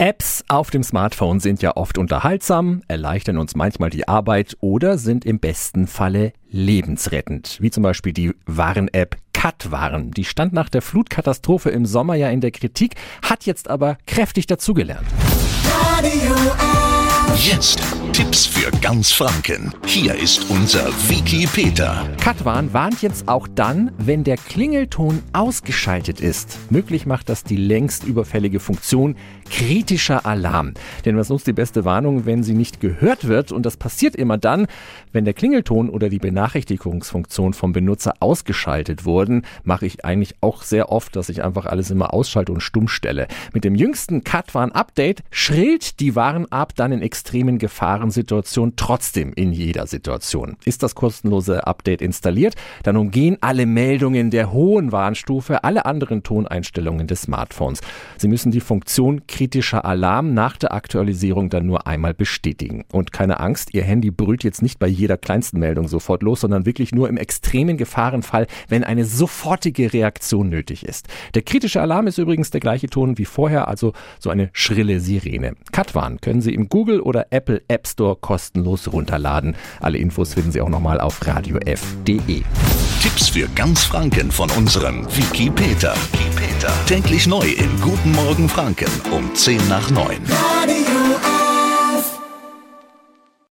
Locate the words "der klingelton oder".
35.24-36.08